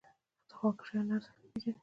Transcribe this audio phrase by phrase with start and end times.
[0.47, 1.73] د خواږه شیانو ارزښت نه پېژني.